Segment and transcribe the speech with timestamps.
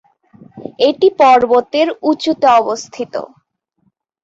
[0.87, 3.13] এটি পর্বতের উচুতে অবস্থিত।